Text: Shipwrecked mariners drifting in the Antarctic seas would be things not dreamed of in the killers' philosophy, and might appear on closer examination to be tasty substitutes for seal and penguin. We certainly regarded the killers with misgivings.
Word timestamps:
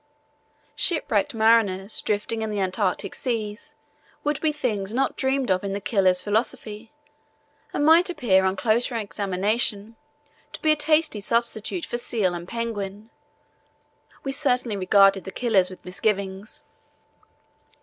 Shipwrecked 0.75 1.35
mariners 1.35 2.01
drifting 2.01 2.41
in 2.41 2.49
the 2.49 2.59
Antarctic 2.59 3.13
seas 3.13 3.75
would 4.23 4.41
be 4.41 4.51
things 4.51 4.95
not 4.95 5.15
dreamed 5.15 5.51
of 5.51 5.63
in 5.63 5.73
the 5.73 5.79
killers' 5.79 6.23
philosophy, 6.23 6.91
and 7.71 7.85
might 7.85 8.09
appear 8.09 8.43
on 8.43 8.55
closer 8.55 8.95
examination 8.95 9.95
to 10.53 10.61
be 10.63 10.75
tasty 10.75 11.19
substitutes 11.19 11.85
for 11.85 11.99
seal 11.99 12.33
and 12.33 12.47
penguin. 12.47 13.11
We 14.23 14.31
certainly 14.31 14.75
regarded 14.75 15.23
the 15.23 15.31
killers 15.31 15.69
with 15.69 15.85
misgivings. 15.85 16.63